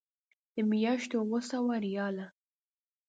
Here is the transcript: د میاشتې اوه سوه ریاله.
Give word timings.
د 0.53 0.55
میاشتې 0.71 1.15
اوه 1.21 1.39
سوه 1.51 1.75
ریاله. 1.85 2.27